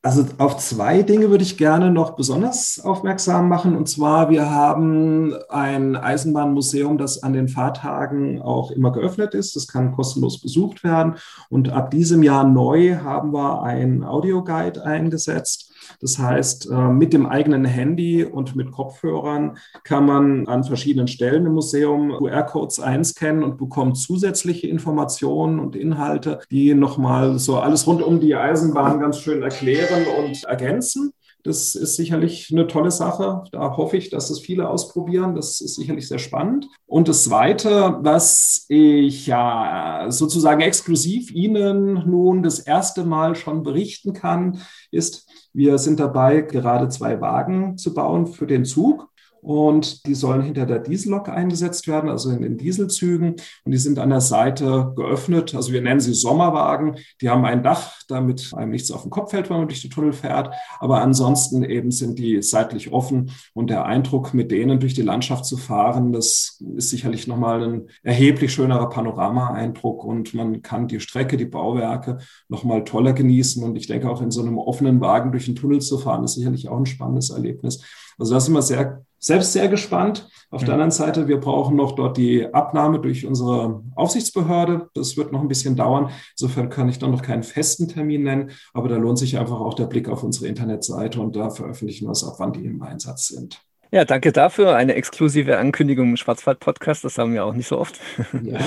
Also 0.03 0.25
auf 0.39 0.57
zwei 0.57 1.03
Dinge 1.03 1.29
würde 1.29 1.43
ich 1.43 1.57
gerne 1.57 1.89
noch 1.89 2.17
besonders 2.17 2.81
aufmerksam 2.83 3.48
machen. 3.48 3.77
Und 3.77 3.88
zwar, 3.88 4.29
wir 4.29 4.50
haben 4.50 5.36
ein 5.48 5.95
Eisenbahnmuseum, 5.95 6.98
das 6.98 7.24
an 7.24 7.31
den 7.31 7.48
Fahrtagen 7.48 8.41
auch 8.41 8.71
immer 8.71 8.91
geöffnet 8.91 9.36
ist. 9.36 9.55
Das 9.55 9.67
kann 9.67 9.93
kostenlos 9.93 10.41
besucht 10.41 10.83
werden. 10.83 11.15
Und 11.50 11.69
ab 11.69 11.91
diesem 11.91 12.24
Jahr 12.24 12.43
neu 12.43 12.98
haben 12.98 13.31
wir 13.31 13.62
ein 13.62 14.03
Audioguide 14.03 14.83
eingesetzt 14.83 15.71
das 16.00 16.18
heißt, 16.18 16.70
äh, 16.72 16.90
mit 16.90 17.14
dem 17.14 17.26
eigenen 17.26 17.66
Handy 17.66 18.24
und 18.24 18.56
mit 18.56 18.72
Kopfhörern 18.72 19.58
kann 19.84 20.06
man 20.06 20.48
an 20.48 20.64
verschiedenen 20.64 21.08
Stellen 21.08 21.46
im 21.46 21.54
Museum 21.54 22.12
QR-Codes 22.18 22.80
einscannen 22.80 23.44
und 23.44 23.58
bekommt 23.58 23.98
zusätzliche 23.98 24.68
Informationen 24.68 25.60
und 25.60 25.76
Inhalte, 25.76 26.40
die 26.50 26.74
nochmal 26.74 27.40
so 27.40 27.60
alles 27.60 27.88
rund 27.88 28.02
um 28.02 28.20
die 28.20 28.36
Eisenbahn 28.36 29.00
ganz 29.00 29.20
schön 29.20 29.42
erklären 29.42 30.06
und 30.20 30.44
ergänzen. 30.44 31.14
Das 31.43 31.75
ist 31.75 31.95
sicherlich 31.95 32.50
eine 32.51 32.67
tolle 32.67 32.91
Sache. 32.91 33.43
Da 33.51 33.75
hoffe 33.77 33.98
ich, 33.98 34.10
dass 34.10 34.29
es 34.29 34.39
viele 34.39 34.69
ausprobieren. 34.69 35.36
Das 35.36 35.62
ist 35.62 35.75
sicherlich 35.75 36.07
sehr 36.07 36.19
spannend. 36.19 36.67
Und 36.86 37.07
das 37.07 37.24
Zweite, 37.24 37.98
was 38.01 38.65
ich 38.69 39.27
ja 39.27 40.05
sozusagen 40.10 40.62
exklusiv 40.62 41.31
Ihnen 41.31 42.10
nun 42.10 42.43
das 42.43 42.60
erste 42.60 43.03
Mal 43.03 43.36
schon 43.36 43.63
berichten 43.63 44.13
kann, 44.13 44.62
ist, 44.91 45.27
wir 45.53 45.77
sind 45.77 46.00
dabei, 46.00 46.41
gerade 46.41 46.89
zwei 46.89 47.19
Wagen 47.19 47.77
zu 47.77 47.93
bauen 47.93 48.27
für 48.27 48.48
den 48.48 48.63
Zug 48.63 49.11
und 49.41 50.05
die 50.05 50.13
sollen 50.13 50.43
hinter 50.43 50.65
der 50.67 50.79
Diesellok 50.79 51.27
eingesetzt 51.27 51.88
werden, 51.88 52.10
also 52.10 52.29
in 52.29 52.41
den 52.41 52.57
Dieselzügen. 52.57 53.36
Und 53.65 53.71
die 53.71 53.77
sind 53.77 53.98
an 53.98 54.12
der 54.12 54.21
Seite 54.21 54.93
geöffnet. 54.95 55.55
Also 55.55 55.71
wir 55.71 55.81
nennen 55.81 56.00
sie 56.00 56.13
Sommerwagen. 56.13 56.98
Die 57.21 57.29
haben 57.29 57.43
ein 57.45 57.63
Dach, 57.63 57.93
damit 58.07 58.53
einem 58.55 58.71
nichts 58.71 58.91
auf 58.91 59.01
den 59.01 59.10
Kopf 59.10 59.31
fällt, 59.31 59.50
wenn 59.50 59.57
man 59.57 59.67
durch 59.67 59.81
die 59.81 59.89
Tunnel 59.89 60.13
fährt. 60.13 60.53
Aber 60.79 61.01
ansonsten 61.01 61.63
eben 61.63 61.89
sind 61.89 62.19
die 62.19 62.41
seitlich 62.43 62.91
offen. 62.91 63.31
Und 63.53 63.71
der 63.71 63.86
Eindruck, 63.86 64.33
mit 64.36 64.51
denen 64.51 64.79
durch 64.79 64.93
die 64.93 65.01
Landschaft 65.01 65.45
zu 65.45 65.57
fahren, 65.57 66.13
das 66.13 66.62
ist 66.75 66.89
sicherlich 66.91 67.25
nochmal 67.25 67.63
ein 67.63 67.88
erheblich 68.03 68.53
schönerer 68.53 68.89
Panorama-Eindruck. 68.89 70.03
Und 70.03 70.36
man 70.36 70.62
kann 70.62 70.88
die 70.88 71.00
Strecke, 71.00 71.36
die 71.36 71.45
Bauwerke 71.45 72.19
nochmal 72.48 72.83
toller 72.83 73.13
genießen. 73.13 73.63
Und 73.63 73.75
ich 73.75 73.88
denke 73.88 74.07
auch 74.07 74.21
in 74.21 74.29
so 74.29 74.41
einem 74.41 74.60
offenen 74.60 75.01
Wagen 75.01 75.31
durch 75.31 75.45
den 75.45 75.55
Tunnel 75.55 75.81
zu 75.81 75.98
fahren, 75.98 76.24
ist 76.24 76.36
sicherlich 76.36 76.69
auch 76.69 76.77
ein 76.77 76.86
spannendes 76.86 77.31
Erlebnis. 77.31 77.83
Also 78.19 78.36
das 78.36 78.45
sind 78.45 78.53
wir 78.53 78.62
sehr, 78.62 79.03
selbst 79.22 79.54
sehr 79.54 79.70
gespannt. 79.70 80.28
Auf 80.50 80.62
mhm. 80.62 80.66
der 80.66 80.74
anderen 80.74 80.92
Seite, 80.92 81.28
wir 81.28 81.40
brauchen 81.40 81.78
noch 81.78 81.94
dort 81.94 82.18
die 82.18 82.54
Abnahme 82.54 83.00
durch 83.00 83.25
unsere 83.25 83.82
Aufsichtsbehörde. 83.96 84.90
Das 84.94 85.16
wird 85.16 85.32
noch 85.32 85.42
ein 85.42 85.48
bisschen 85.48 85.78
dauern. 85.78 86.10
Insofern 86.38 86.70
kann 86.70 86.90
ich 86.90 87.00
dann 87.00 87.12
noch 87.12 87.22
keinen 87.22 87.44
festen 87.44 87.88
Termin 87.88 88.24
nennen, 88.24 88.51
aber 88.74 88.90
da 88.90 88.98
lohnt 88.98 89.20
sich 89.20 89.38
einfach 89.38 89.62
auch 89.62 89.75
der 89.75 89.86
Blick 89.86 90.10
auf 90.10 90.24
unsere 90.24 90.48
Internetseite 90.48 91.22
und 91.22 91.36
da 91.36 91.51
veröffentlichen 91.51 92.08
wir 92.08 92.12
es 92.12 92.24
ab, 92.24 92.36
wann 92.40 92.51
die 92.51 92.66
im 92.66 92.82
Einsatz 92.82 93.28
sind. 93.28 93.62
Ja, 93.94 94.06
danke 94.06 94.32
dafür. 94.32 94.74
Eine 94.78 94.96
exklusive 94.96 95.58
Ankündigung 95.58 96.12
im 96.12 96.18
Schwarzwald-Podcast, 96.18 97.04
das 97.04 97.18
haben 97.18 97.34
wir 97.34 97.44
auch 97.44 97.54
nicht 97.54 97.68
so 97.68 97.78
oft. 97.78 98.00
Ja. 98.42 98.58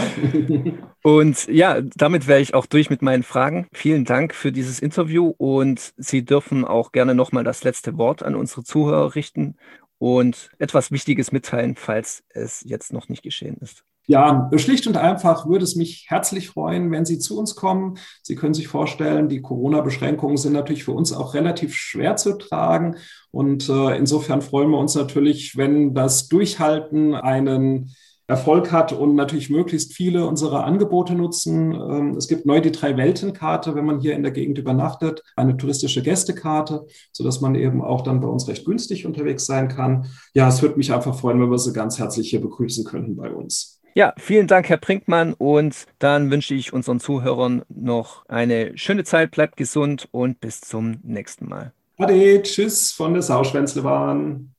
und 1.03 1.47
ja, 1.49 1.81
damit 1.81 2.27
wäre 2.27 2.41
ich 2.41 2.53
auch 2.53 2.67
durch 2.67 2.91
mit 2.91 3.01
meinen 3.01 3.23
Fragen. 3.23 3.67
Vielen 3.73 4.05
Dank 4.05 4.35
für 4.35 4.53
dieses 4.53 4.81
Interview 4.81 5.35
und 5.39 5.95
Sie 5.97 6.27
dürfen 6.27 6.67
auch 6.67 6.93
gerne 6.93 7.15
nochmal 7.15 7.43
das 7.43 7.65
letzte 7.65 7.97
Wort 7.97 8.23
an 8.23 8.35
unsere 8.35 8.65
Zuhörer 8.65 9.15
richten 9.15 9.57
und 9.99 10.51
etwas 10.59 10.91
Wichtiges 10.91 11.33
mitteilen, 11.33 11.77
falls 11.77 12.25
es 12.31 12.63
jetzt 12.65 12.93
noch 12.93 13.09
nicht 13.09 13.23
geschehen 13.23 13.57
ist. 13.61 13.85
Ja, 14.07 14.51
schlicht 14.57 14.87
und 14.87 14.99
einfach 14.99 15.49
würde 15.49 15.65
es 15.65 15.77
mich 15.77 16.07
herzlich 16.09 16.51
freuen, 16.51 16.91
wenn 16.91 17.07
Sie 17.07 17.19
zu 17.19 17.39
uns 17.39 17.55
kommen. 17.57 17.97
Sie 18.23 18.35
können 18.35 18.53
sich 18.53 18.69
vorstellen, 18.69 19.31
die 19.31 19.41
Corona-Beschränkungen 19.41 20.37
sind 20.37 20.53
natürlich 20.53 20.85
für 20.85 20.93
uns 20.93 21.15
auch 21.15 21.33
relativ 21.33 21.75
schwer 21.75 22.17
zu 22.17 22.37
tragen. 22.37 22.97
Und 23.31 23.71
äh, 23.71 23.97
insofern 23.97 24.43
freuen 24.43 24.71
wir 24.71 24.79
uns 24.79 24.95
natürlich, 24.95 25.57
wenn 25.57 25.95
das 25.95 26.29
Durchhalten 26.29 27.15
einen 27.15 27.95
Erfolg 28.27 28.73
hat 28.73 28.93
und 28.93 29.15
natürlich 29.15 29.51
möglichst 29.51 29.93
viele 29.93 30.27
unserer 30.27 30.65
Angebote 30.65 31.15
nutzen. 31.15 31.73
Ähm, 31.73 32.17
es 32.17 32.27
gibt 32.27 32.47
neu 32.47 32.61
die 32.61 32.73
Drei-Welten-Karte, 32.73 33.75
wenn 33.75 33.85
man 33.85 34.01
hier 34.01 34.15
in 34.15 34.23
der 34.23 34.33
Gegend 34.33 34.59
übernachtet, 34.59 35.23
eine 35.37 35.57
touristische 35.57 36.03
Gästekarte, 36.03 36.87
sodass 37.13 37.41
man 37.41 37.55
eben 37.55 37.83
auch 37.83 38.03
dann 38.03 38.21
bei 38.21 38.29
uns 38.29 38.49
recht 38.49 38.65
günstig 38.65 39.05
unterwegs 39.05 39.45
sein 39.45 39.69
kann. 39.69 40.07
Ja, 40.33 40.49
es 40.49 40.63
würde 40.63 40.77
mich 40.77 40.93
einfach 40.93 41.19
freuen, 41.19 41.41
wenn 41.41 41.51
wir 41.51 41.59
Sie 41.59 41.73
ganz 41.73 41.99
herzlich 41.99 42.31
hier 42.31 42.41
begrüßen 42.41 42.85
könnten 42.85 43.17
bei 43.17 43.31
uns. 43.31 43.81
Ja, 43.97 44.13
vielen 44.17 44.49
Dank, 44.49 44.69
Herr 44.69 44.79
Brinkmann. 44.79 45.35
Und 45.35 45.87
dann 46.01 46.31
wünsche 46.31 46.55
ich 46.55 46.73
unseren 46.73 46.99
Zuhörern 46.99 47.63
noch 47.69 48.27
eine 48.27 48.77
schöne 48.77 49.05
Zeit. 49.05 49.31
Bleibt 49.31 49.57
gesund 49.57 50.09
und 50.11 50.41
bis 50.41 50.61
zum 50.61 50.97
nächsten 51.03 51.49
Mal. 51.49 51.73
Ade, 51.97 52.43
tschüss 52.43 52.91
von 52.91 53.13
der 53.13 53.23
Sauschwänzlebahn. 53.23 54.54